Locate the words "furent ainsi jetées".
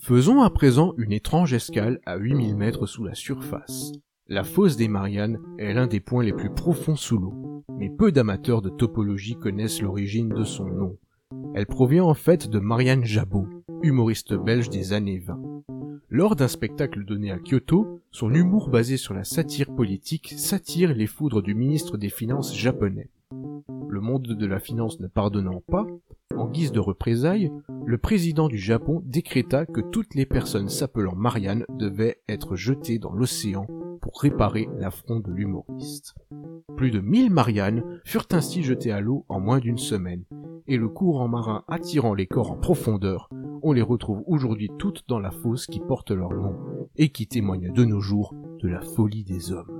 38.04-38.90